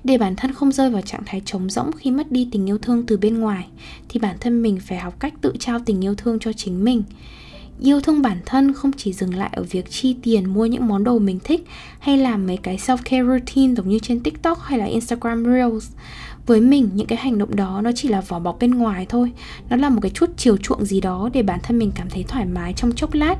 Để 0.05 0.19
bản 0.19 0.37
thân 0.37 0.53
không 0.53 0.73
rơi 0.73 0.91
vào 0.91 1.03
trạng 1.03 1.23
thái 1.27 1.43
trống 1.45 1.71
rỗng 1.71 1.93
khi 1.93 2.11
mất 2.11 2.33
đi 2.33 2.49
tình 2.53 2.69
yêu 2.69 2.79
thương 2.79 3.07
từ 3.07 3.17
bên 3.17 3.39
ngoài, 3.39 3.67
thì 4.09 4.21
bản 4.21 4.37
thân 4.41 4.63
mình 4.63 4.79
phải 4.81 4.99
học 4.99 5.21
cách 5.21 5.35
tự 5.41 5.53
trao 5.59 5.79
tình 5.87 6.05
yêu 6.05 6.15
thương 6.15 6.39
cho 6.39 6.53
chính 6.53 6.85
mình 6.85 7.03
yêu 7.81 8.01
thương 8.01 8.23
bản 8.23 8.39
thân 8.47 8.73
không 8.73 8.91
chỉ 8.93 9.13
dừng 9.13 9.35
lại 9.35 9.51
ở 9.53 9.63
việc 9.63 9.91
chi 9.91 10.17
tiền 10.23 10.55
mua 10.55 10.67
những 10.67 10.87
món 10.87 11.05
đồ 11.05 11.19
mình 11.19 11.39
thích 11.45 11.65
hay 11.99 12.19
làm 12.19 12.47
mấy 12.47 12.57
cái 12.57 12.77
self 12.77 12.97
care 13.05 13.23
routine 13.23 13.75
giống 13.75 13.89
như 13.89 13.99
trên 13.99 14.21
tiktok 14.21 14.61
hay 14.63 14.79
là 14.79 14.85
instagram 14.85 15.45
reels. 15.45 15.89
Với 16.47 16.61
mình, 16.61 16.91
những 16.95 17.07
cái 17.07 17.19
hành 17.19 17.39
động 17.39 17.57
đó 17.57 17.81
nó 17.85 17.91
chỉ 17.95 18.09
là 18.09 18.21
vỏ 18.21 18.39
bọc 18.39 18.59
bên 18.61 18.71
ngoài 18.71 19.07
thôi. 19.09 19.33
Nó 19.71 19.77
là 19.77 19.89
một 19.89 20.01
cái 20.01 20.11
chút 20.11 20.31
chiều 20.37 20.57
chuộng 20.57 20.85
gì 20.85 21.01
đó 21.01 21.31
để 21.33 21.43
bản 21.43 21.61
thân 21.63 21.79
mình 21.79 21.93
cảm 21.95 22.11
thấy 22.11 22.25
thoải 22.29 22.47
mái 22.47 22.73
trong 22.73 22.93
chốc 22.93 23.15
lát. 23.15 23.37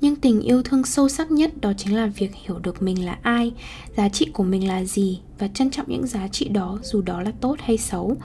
Nhưng 0.00 0.16
tình 0.16 0.40
yêu 0.40 0.62
thương 0.62 0.84
sâu 0.84 1.08
sắc 1.08 1.30
nhất 1.30 1.60
đó 1.60 1.72
chính 1.76 1.96
là 1.96 2.06
việc 2.06 2.30
hiểu 2.34 2.58
được 2.58 2.82
mình 2.82 3.04
là 3.04 3.18
ai, 3.22 3.52
giá 3.96 4.08
trị 4.08 4.26
của 4.32 4.44
mình 4.44 4.68
là 4.68 4.84
gì 4.84 5.20
và 5.38 5.48
trân 5.48 5.70
trọng 5.70 5.86
những 5.88 6.06
giá 6.06 6.28
trị 6.28 6.48
đó 6.48 6.78
dù 6.82 7.02
đó 7.02 7.22
là 7.22 7.32
tốt 7.40 7.56
hay 7.60 7.78
xấu 7.78 8.16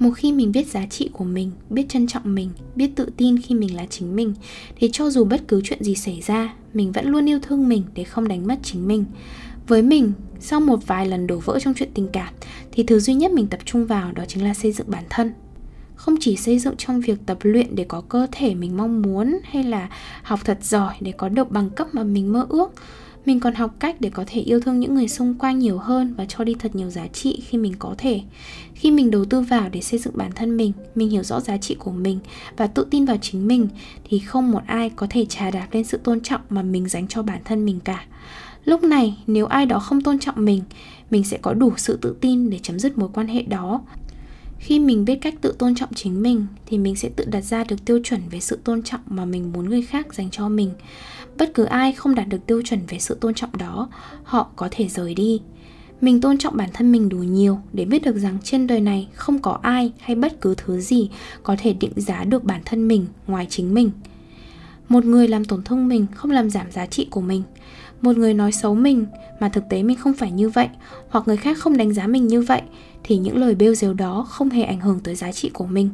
một 0.00 0.10
khi 0.10 0.32
mình 0.32 0.52
biết 0.52 0.66
giá 0.66 0.86
trị 0.86 1.10
của 1.12 1.24
mình, 1.24 1.50
biết 1.70 1.88
trân 1.88 2.06
trọng 2.06 2.34
mình, 2.34 2.50
biết 2.74 2.90
tự 2.96 3.08
tin 3.16 3.40
khi 3.40 3.54
mình 3.54 3.76
là 3.76 3.86
chính 3.90 4.16
mình, 4.16 4.34
thì 4.76 4.90
cho 4.92 5.10
dù 5.10 5.24
bất 5.24 5.48
cứ 5.48 5.60
chuyện 5.64 5.84
gì 5.84 5.94
xảy 5.94 6.20
ra, 6.20 6.54
mình 6.74 6.92
vẫn 6.92 7.06
luôn 7.06 7.28
yêu 7.28 7.38
thương 7.42 7.68
mình 7.68 7.82
để 7.94 8.04
không 8.04 8.28
đánh 8.28 8.46
mất 8.46 8.58
chính 8.62 8.88
mình. 8.88 9.04
Với 9.66 9.82
mình, 9.82 10.12
sau 10.40 10.60
một 10.60 10.86
vài 10.86 11.06
lần 11.06 11.26
đổ 11.26 11.38
vỡ 11.38 11.58
trong 11.60 11.74
chuyện 11.74 11.88
tình 11.94 12.08
cảm, 12.12 12.34
thì 12.72 12.82
thứ 12.82 13.00
duy 13.00 13.14
nhất 13.14 13.32
mình 13.32 13.46
tập 13.46 13.60
trung 13.64 13.86
vào 13.86 14.12
đó 14.12 14.24
chính 14.28 14.44
là 14.44 14.54
xây 14.54 14.72
dựng 14.72 14.90
bản 14.90 15.04
thân. 15.10 15.32
Không 15.94 16.14
chỉ 16.20 16.36
xây 16.36 16.58
dựng 16.58 16.76
trong 16.76 17.00
việc 17.00 17.18
tập 17.26 17.38
luyện 17.42 17.74
để 17.76 17.84
có 17.84 18.00
cơ 18.00 18.26
thể 18.32 18.54
mình 18.54 18.76
mong 18.76 19.02
muốn, 19.02 19.38
hay 19.44 19.64
là 19.64 19.88
học 20.22 20.40
thật 20.44 20.58
giỏi 20.62 20.94
để 21.00 21.12
có 21.12 21.28
được 21.28 21.50
bằng 21.50 21.70
cấp 21.70 21.88
mà 21.92 22.02
mình 22.02 22.32
mơ 22.32 22.46
ước 22.48 22.72
mình 23.26 23.40
còn 23.40 23.54
học 23.54 23.74
cách 23.78 24.00
để 24.00 24.10
có 24.10 24.24
thể 24.26 24.40
yêu 24.40 24.60
thương 24.60 24.80
những 24.80 24.94
người 24.94 25.08
xung 25.08 25.34
quanh 25.34 25.58
nhiều 25.58 25.78
hơn 25.78 26.14
và 26.16 26.24
cho 26.24 26.44
đi 26.44 26.54
thật 26.58 26.74
nhiều 26.74 26.90
giá 26.90 27.06
trị 27.06 27.42
khi 27.46 27.58
mình 27.58 27.74
có 27.78 27.94
thể. 27.98 28.20
Khi 28.74 28.90
mình 28.90 29.10
đầu 29.10 29.24
tư 29.24 29.40
vào 29.40 29.68
để 29.68 29.80
xây 29.80 29.98
dựng 29.98 30.16
bản 30.16 30.32
thân 30.34 30.56
mình 30.56 30.72
mình 30.94 31.10
hiểu 31.10 31.22
rõ 31.22 31.40
giá 31.40 31.56
trị 31.56 31.76
của 31.78 31.90
mình 31.90 32.18
và 32.56 32.66
tự 32.66 32.86
tin 32.90 33.04
vào 33.04 33.16
chính 33.22 33.46
mình, 33.46 33.68
thì 34.04 34.18
không 34.18 34.50
một 34.50 34.62
ai 34.66 34.90
có 34.90 35.06
thể 35.10 35.24
trà 35.24 35.50
đạp 35.50 35.68
lên 35.72 35.84
sự 35.84 35.98
tôn 35.98 36.20
trọng 36.20 36.40
mà 36.50 36.62
mình 36.62 36.88
dành 36.88 37.08
cho 37.08 37.22
bản 37.22 37.40
thân 37.44 37.64
mình 37.64 37.80
cả. 37.80 38.04
Lúc 38.64 38.82
này, 38.82 39.18
nếu 39.26 39.46
ai 39.46 39.66
đó 39.66 39.78
không 39.78 40.00
tôn 40.00 40.18
trọng 40.18 40.44
mình 40.44 40.62
mình 41.10 41.24
sẽ 41.24 41.38
có 41.42 41.54
đủ 41.54 41.72
sự 41.76 41.98
tự 42.02 42.16
tin 42.20 42.50
để 42.50 42.58
chấm 42.62 42.78
dứt 42.78 42.98
mối 42.98 43.08
quan 43.14 43.28
hệ 43.28 43.42
đó. 43.42 43.80
Khi 44.58 44.78
mình 44.78 45.04
biết 45.04 45.18
cách 45.20 45.34
tự 45.40 45.54
tôn 45.58 45.74
trọng 45.74 45.94
chính 45.94 46.22
mình, 46.22 46.46
thì 46.66 46.78
mình 46.78 46.96
sẽ 46.96 47.08
tự 47.16 47.24
đặt 47.24 47.40
ra 47.40 47.64
được 47.64 47.84
tiêu 47.84 48.00
chuẩn 48.04 48.20
về 48.30 48.40
sự 48.40 48.58
tôn 48.64 48.82
trọng 48.82 49.00
mà 49.06 49.24
mình 49.24 49.52
muốn 49.52 49.70
người 49.70 49.82
khác 49.82 50.14
dành 50.14 50.30
cho 50.30 50.48
mình 50.48 50.70
bất 51.40 51.54
cứ 51.54 51.64
ai 51.64 51.92
không 51.92 52.14
đạt 52.14 52.28
được 52.28 52.46
tiêu 52.46 52.62
chuẩn 52.64 52.80
về 52.88 52.98
sự 52.98 53.14
tôn 53.20 53.34
trọng 53.34 53.58
đó, 53.58 53.88
họ 54.22 54.50
có 54.56 54.68
thể 54.70 54.88
rời 54.88 55.14
đi. 55.14 55.40
Mình 56.00 56.20
tôn 56.20 56.38
trọng 56.38 56.56
bản 56.56 56.68
thân 56.72 56.92
mình 56.92 57.08
đủ 57.08 57.18
nhiều 57.18 57.58
để 57.72 57.84
biết 57.84 58.02
được 58.02 58.16
rằng 58.16 58.38
trên 58.42 58.66
đời 58.66 58.80
này 58.80 59.08
không 59.14 59.38
có 59.38 59.58
ai 59.62 59.92
hay 60.00 60.16
bất 60.16 60.40
cứ 60.40 60.54
thứ 60.54 60.80
gì 60.80 61.10
có 61.42 61.56
thể 61.58 61.72
định 61.72 61.92
giá 61.96 62.24
được 62.24 62.44
bản 62.44 62.60
thân 62.64 62.88
mình 62.88 63.06
ngoài 63.26 63.46
chính 63.50 63.74
mình. 63.74 63.90
Một 64.88 65.04
người 65.04 65.28
làm 65.28 65.44
tổn 65.44 65.62
thương 65.64 65.88
mình 65.88 66.06
không 66.14 66.30
làm 66.30 66.50
giảm 66.50 66.70
giá 66.70 66.86
trị 66.86 67.06
của 67.10 67.20
mình. 67.20 67.42
Một 68.00 68.16
người 68.16 68.34
nói 68.34 68.52
xấu 68.52 68.74
mình 68.74 69.06
mà 69.40 69.48
thực 69.48 69.64
tế 69.70 69.82
mình 69.82 69.96
không 69.96 70.14
phải 70.14 70.30
như 70.30 70.48
vậy 70.48 70.68
hoặc 71.08 71.28
người 71.28 71.36
khác 71.36 71.58
không 71.58 71.76
đánh 71.76 71.92
giá 71.92 72.06
mình 72.06 72.26
như 72.26 72.40
vậy 72.40 72.62
thì 73.04 73.16
những 73.18 73.36
lời 73.36 73.54
bêu 73.54 73.74
dếu 73.74 73.94
đó 73.94 74.26
không 74.28 74.50
hề 74.50 74.62
ảnh 74.62 74.80
hưởng 74.80 75.00
tới 75.00 75.14
giá 75.14 75.32
trị 75.32 75.50
của 75.54 75.66
mình 75.66 75.90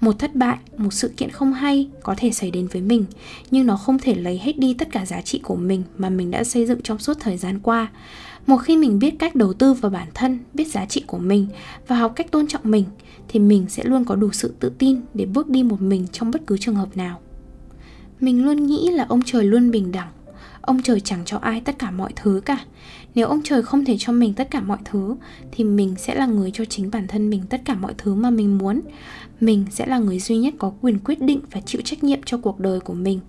một 0.00 0.18
thất 0.18 0.34
bại, 0.34 0.58
một 0.76 0.92
sự 0.92 1.08
kiện 1.16 1.30
không 1.30 1.52
hay 1.52 1.88
có 2.02 2.14
thể 2.16 2.30
xảy 2.30 2.50
đến 2.50 2.66
với 2.66 2.82
mình, 2.82 3.04
nhưng 3.50 3.66
nó 3.66 3.76
không 3.76 3.98
thể 3.98 4.14
lấy 4.14 4.38
hết 4.38 4.58
đi 4.58 4.74
tất 4.74 4.88
cả 4.92 5.06
giá 5.06 5.20
trị 5.20 5.40
của 5.42 5.56
mình 5.56 5.82
mà 5.98 6.10
mình 6.10 6.30
đã 6.30 6.44
xây 6.44 6.66
dựng 6.66 6.82
trong 6.82 6.98
suốt 6.98 7.16
thời 7.20 7.36
gian 7.36 7.58
qua. 7.58 7.88
Một 8.46 8.56
khi 8.56 8.76
mình 8.76 8.98
biết 8.98 9.18
cách 9.18 9.34
đầu 9.34 9.52
tư 9.52 9.72
vào 9.72 9.90
bản 9.90 10.08
thân, 10.14 10.38
biết 10.54 10.68
giá 10.68 10.86
trị 10.86 11.04
của 11.06 11.18
mình 11.18 11.46
và 11.86 11.96
học 11.96 12.12
cách 12.16 12.30
tôn 12.30 12.46
trọng 12.46 12.62
mình, 12.64 12.84
thì 13.28 13.40
mình 13.40 13.66
sẽ 13.68 13.84
luôn 13.84 14.04
có 14.04 14.14
đủ 14.14 14.32
sự 14.32 14.54
tự 14.60 14.72
tin 14.78 15.00
để 15.14 15.26
bước 15.26 15.48
đi 15.48 15.62
một 15.62 15.82
mình 15.82 16.06
trong 16.12 16.30
bất 16.30 16.46
cứ 16.46 16.58
trường 16.58 16.74
hợp 16.74 16.96
nào. 16.96 17.20
Mình 18.20 18.44
luôn 18.44 18.66
nghĩ 18.66 18.90
là 18.90 19.06
ông 19.08 19.20
trời 19.24 19.44
luôn 19.44 19.70
bình 19.70 19.92
đẳng 19.92 20.08
ông 20.60 20.82
trời 20.82 21.00
chẳng 21.00 21.22
cho 21.24 21.38
ai 21.38 21.60
tất 21.60 21.78
cả 21.78 21.90
mọi 21.90 22.12
thứ 22.16 22.40
cả. 22.44 22.58
Nếu 23.14 23.26
ông 23.26 23.40
trời 23.44 23.62
không 23.62 23.84
thể 23.84 23.96
cho 23.98 24.12
mình 24.12 24.34
tất 24.34 24.48
cả 24.50 24.60
mọi 24.60 24.78
thứ, 24.84 25.16
thì 25.52 25.64
mình 25.64 25.94
sẽ 25.98 26.14
là 26.14 26.26
người 26.26 26.50
cho 26.50 26.64
chính 26.64 26.90
bản 26.90 27.06
thân 27.08 27.30
mình 27.30 27.42
tất 27.50 27.62
cả 27.64 27.74
mọi 27.74 27.94
thứ 27.98 28.14
mà 28.14 28.30
mình 28.30 28.58
muốn. 28.58 28.80
Mình 29.40 29.64
sẽ 29.70 29.86
là 29.86 29.98
người 29.98 30.18
duy 30.18 30.36
nhất 30.36 30.54
có 30.58 30.72
quyền 30.80 30.98
quyết 30.98 31.22
định 31.22 31.40
và 31.50 31.60
chịu 31.60 31.80
trách 31.84 32.04
nhiệm 32.04 32.20
cho 32.24 32.38
cuộc 32.38 32.60
đời 32.60 32.80
của 32.80 32.94
mình. 32.94 33.20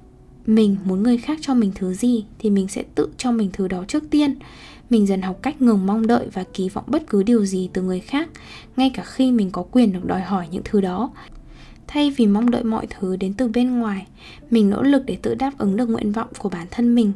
Mình 0.45 0.77
muốn 0.85 1.03
người 1.03 1.17
khác 1.17 1.37
cho 1.41 1.53
mình 1.53 1.71
thứ 1.75 1.93
gì, 1.93 2.25
thì 2.39 2.49
mình 2.49 2.67
sẽ 2.67 2.83
tự 2.95 3.09
cho 3.17 3.31
mình 3.31 3.49
thứ 3.53 3.67
đó 3.67 3.83
trước 3.87 4.03
tiên. 4.09 4.35
Mình 4.89 5.07
dần 5.07 5.21
học 5.21 5.39
cách 5.41 5.61
ngừng 5.61 5.85
mong 5.85 6.07
đợi 6.07 6.27
và 6.33 6.43
kỳ 6.53 6.69
vọng 6.69 6.83
bất 6.87 7.03
cứ 7.07 7.23
điều 7.23 7.45
gì 7.45 7.69
từ 7.73 7.81
người 7.81 7.99
khác, 7.99 8.29
ngay 8.77 8.91
cả 8.93 9.03
khi 9.03 9.31
mình 9.31 9.51
có 9.51 9.63
quyền 9.71 9.93
được 9.93 10.05
đòi 10.05 10.21
hỏi 10.21 10.47
những 10.51 10.61
thứ 10.65 10.81
đó 10.81 11.11
thay 11.93 12.11
vì 12.11 12.27
mong 12.27 12.51
đợi 12.51 12.63
mọi 12.63 12.87
thứ 12.89 13.15
đến 13.15 13.33
từ 13.33 13.47
bên 13.47 13.79
ngoài, 13.79 14.07
mình 14.51 14.69
nỗ 14.69 14.83
lực 14.83 15.03
để 15.05 15.17
tự 15.21 15.35
đáp 15.35 15.57
ứng 15.57 15.75
được 15.75 15.89
nguyện 15.89 16.11
vọng 16.11 16.27
của 16.37 16.49
bản 16.49 16.67
thân 16.71 16.95
mình. 16.95 17.11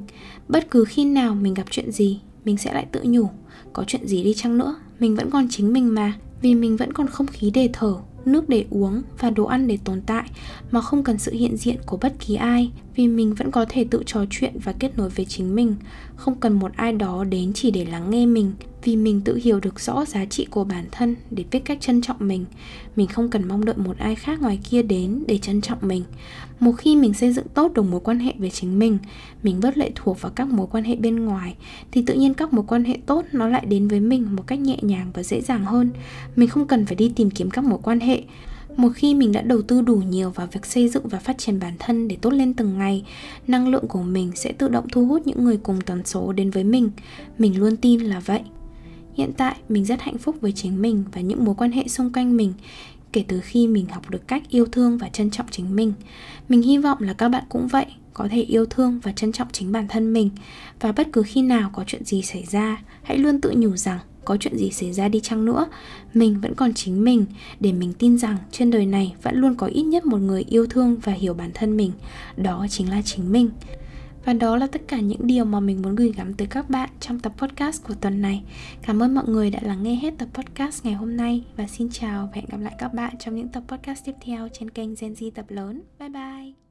Bất 0.47 0.71
cứ 0.71 0.85
khi 0.85 1.05
nào 1.05 1.35
mình 1.35 1.53
gặp 1.53 1.63
chuyện 1.69 1.91
gì, 1.91 2.19
mình 2.45 2.57
sẽ 2.57 2.73
lại 2.73 2.85
tự 2.91 3.01
nhủ, 3.03 3.29
có 3.73 3.83
chuyện 3.87 4.07
gì 4.07 4.23
đi 4.23 4.33
chăng 4.33 4.57
nữa, 4.57 4.75
mình 4.99 5.15
vẫn 5.15 5.29
còn 5.29 5.47
chính 5.49 5.73
mình 5.73 5.93
mà, 5.95 6.13
vì 6.41 6.55
mình 6.55 6.77
vẫn 6.77 6.93
còn 6.93 7.07
không 7.07 7.27
khí 7.27 7.51
để 7.53 7.69
thở, 7.73 7.95
nước 8.25 8.49
để 8.49 8.65
uống 8.69 9.01
và 9.19 9.29
đồ 9.29 9.45
ăn 9.45 9.67
để 9.67 9.77
tồn 9.83 10.01
tại, 10.01 10.29
mà 10.71 10.81
không 10.81 11.03
cần 11.03 11.17
sự 11.17 11.31
hiện 11.31 11.57
diện 11.57 11.77
của 11.85 11.97
bất 11.97 12.13
kỳ 12.19 12.35
ai, 12.35 12.71
vì 12.95 13.07
mình 13.07 13.33
vẫn 13.33 13.51
có 13.51 13.65
thể 13.69 13.85
tự 13.91 14.03
trò 14.05 14.25
chuyện 14.29 14.53
và 14.63 14.71
kết 14.71 14.97
nối 14.97 15.09
với 15.09 15.25
chính 15.25 15.55
mình. 15.55 15.75
Không 16.15 16.35
cần 16.35 16.53
một 16.53 16.71
ai 16.75 16.93
đó 16.93 17.23
đến 17.23 17.51
chỉ 17.53 17.71
để 17.71 17.85
lắng 17.85 18.09
nghe 18.09 18.25
mình 18.25 18.51
vì 18.85 18.95
mình 18.95 19.21
tự 19.21 19.35
hiểu 19.35 19.59
được 19.59 19.79
rõ 19.79 20.05
giá 20.05 20.25
trị 20.25 20.45
của 20.49 20.63
bản 20.63 20.85
thân 20.91 21.15
để 21.31 21.43
biết 21.51 21.59
cách 21.65 21.81
trân 21.81 22.01
trọng 22.01 22.17
mình. 22.19 22.45
Mình 22.95 23.07
không 23.07 23.29
cần 23.29 23.47
mong 23.47 23.65
đợi 23.65 23.75
một 23.77 23.97
ai 23.97 24.15
khác 24.15 24.41
ngoài 24.41 24.59
kia 24.69 24.81
đến 24.81 25.23
để 25.27 25.37
trân 25.37 25.61
trọng 25.61 25.79
mình. 25.81 26.03
Một 26.59 26.71
khi 26.71 26.95
mình 26.95 27.13
xây 27.13 27.33
dựng 27.33 27.47
tốt 27.53 27.73
được 27.73 27.81
mối 27.81 28.01
quan 28.03 28.19
hệ 28.19 28.33
với 28.37 28.49
chính 28.49 28.79
mình 28.79 28.97
mình 29.43 29.59
bớt 29.59 29.77
lệ 29.77 29.91
thuộc 29.95 30.21
vào 30.21 30.31
các 30.35 30.47
mối 30.47 30.67
quan 30.71 30.83
hệ 30.83 30.95
bên 30.95 31.25
ngoài, 31.25 31.55
thì 31.91 32.03
tự 32.05 32.13
nhiên 32.13 32.33
các 32.33 32.53
mối 32.53 32.65
quan 32.67 32.83
hệ 32.83 32.97
tốt 33.05 33.25
nó 33.31 33.47
lại 33.47 33.65
đến 33.65 33.87
với 33.87 33.99
mình 33.99 34.35
một 34.35 34.43
cách 34.47 34.59
nhẹ 34.59 34.77
nhàng 34.81 35.11
và 35.13 35.23
dễ 35.23 35.41
dàng 35.41 35.65
hơn. 35.65 35.89
Mình 36.35 36.49
không 36.49 36.67
cần 36.67 36.85
phải 36.85 36.95
đi 36.95 37.11
tìm 37.15 37.31
kiếm 37.31 37.49
các 37.49 37.63
mối 37.63 37.79
quan 37.83 37.99
hệ. 37.99 38.23
Một 38.77 38.89
khi 38.95 39.15
mình 39.15 39.31
đã 39.31 39.41
đầu 39.41 39.61
tư 39.61 39.81
đủ 39.81 39.95
nhiều 39.95 40.29
vào 40.29 40.47
việc 40.51 40.65
xây 40.65 40.89
dựng 40.89 41.07
và 41.07 41.19
phát 41.19 41.37
triển 41.37 41.59
bản 41.59 41.73
thân 41.79 42.07
để 42.07 42.17
tốt 42.21 42.29
lên 42.29 42.53
từng 42.53 42.77
ngày, 42.77 43.05
năng 43.47 43.67
lượng 43.67 43.87
của 43.87 44.03
mình 44.03 44.31
sẽ 44.35 44.51
tự 44.51 44.67
động 44.67 44.85
thu 44.91 45.05
hút 45.05 45.27
những 45.27 45.43
người 45.43 45.57
cùng 45.57 45.81
tần 45.81 46.05
số 46.05 46.33
đến 46.33 46.51
với 46.51 46.63
mình. 46.63 46.89
Mình 47.39 47.59
luôn 47.59 47.77
tin 47.77 47.99
là 47.99 48.19
vậy 48.19 48.41
hiện 49.15 49.31
tại, 49.37 49.55
mình 49.69 49.85
rất 49.85 50.01
hạnh 50.01 50.17
phúc 50.17 50.35
với 50.41 50.51
chính 50.51 50.81
mình 50.81 51.03
và 51.13 51.21
những 51.21 51.45
mối 51.45 51.55
quan 51.57 51.71
hệ 51.71 51.87
xung 51.87 52.13
quanh 52.13 52.37
mình, 52.37 52.53
kể 53.11 53.23
từ 53.27 53.39
khi 53.43 53.67
mình 53.67 53.85
học 53.89 54.09
được 54.09 54.27
cách 54.27 54.43
yêu 54.49 54.65
thương 54.65 54.97
và 54.97 55.09
trân 55.09 55.29
trọng 55.29 55.47
chính 55.51 55.75
mình. 55.75 55.93
Mình 56.49 56.61
hy 56.61 56.77
vọng 56.77 56.97
là 57.01 57.13
các 57.13 57.29
bạn 57.29 57.43
cũng 57.49 57.67
vậy, 57.67 57.85
có 58.13 58.27
thể 58.31 58.41
yêu 58.41 58.65
thương 58.65 58.99
và 59.03 59.11
trân 59.11 59.31
trọng 59.31 59.47
chính 59.51 59.71
bản 59.71 59.87
thân 59.87 60.13
mình. 60.13 60.29
Và 60.79 60.91
bất 60.91 61.07
cứ 61.13 61.23
khi 61.23 61.41
nào 61.41 61.69
có 61.73 61.83
chuyện 61.87 62.03
gì 62.05 62.21
xảy 62.21 62.43
ra, 62.43 62.83
hãy 63.03 63.17
luôn 63.17 63.41
tự 63.41 63.53
nhủ 63.57 63.75
rằng 63.75 63.99
có 64.25 64.37
chuyện 64.37 64.57
gì 64.57 64.69
xảy 64.71 64.93
ra 64.93 65.07
đi 65.07 65.19
chăng 65.19 65.45
nữa, 65.45 65.65
mình 66.13 66.41
vẫn 66.41 66.55
còn 66.55 66.73
chính 66.73 67.03
mình. 67.03 67.25
Để 67.59 67.71
mình 67.71 67.93
tin 67.93 68.17
rằng 68.17 68.37
trên 68.51 68.71
đời 68.71 68.85
này 68.85 69.15
vẫn 69.23 69.35
luôn 69.35 69.55
có 69.55 69.67
ít 69.67 69.83
nhất 69.83 70.05
một 70.05 70.17
người 70.17 70.43
yêu 70.49 70.67
thương 70.69 70.95
và 71.03 71.11
hiểu 71.11 71.33
bản 71.33 71.51
thân 71.53 71.77
mình, 71.77 71.91
đó 72.37 72.65
chính 72.69 72.89
là 72.89 73.01
chính 73.01 73.31
mình 73.31 73.49
và 74.25 74.33
đó 74.33 74.57
là 74.57 74.67
tất 74.67 74.81
cả 74.87 74.99
những 74.99 75.27
điều 75.27 75.45
mà 75.45 75.59
mình 75.59 75.81
muốn 75.81 75.95
gửi 75.95 76.13
gắm 76.17 76.33
tới 76.33 76.47
các 76.47 76.69
bạn 76.69 76.89
trong 76.99 77.19
tập 77.19 77.33
podcast 77.37 77.83
của 77.87 77.93
tuần 77.93 78.21
này. 78.21 78.43
Cảm 78.81 79.03
ơn 79.03 79.15
mọi 79.15 79.25
người 79.27 79.49
đã 79.49 79.59
lắng 79.63 79.83
nghe 79.83 79.95
hết 79.95 80.13
tập 80.17 80.29
podcast 80.33 80.85
ngày 80.85 80.93
hôm 80.93 81.17
nay 81.17 81.43
và 81.57 81.67
xin 81.67 81.89
chào 81.89 82.25
và 82.25 82.31
hẹn 82.35 82.45
gặp 82.51 82.59
lại 82.61 82.75
các 82.79 82.93
bạn 82.93 83.13
trong 83.19 83.35
những 83.35 83.47
tập 83.47 83.63
podcast 83.67 84.05
tiếp 84.05 84.15
theo 84.21 84.47
trên 84.53 84.69
kênh 84.69 84.89
Gen 85.01 85.13
Z 85.13 85.31
tập 85.31 85.45
lớn. 85.49 85.81
Bye 85.99 86.09
bye! 86.09 86.64